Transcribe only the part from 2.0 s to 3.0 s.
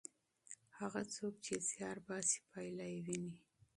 باسي پایله یې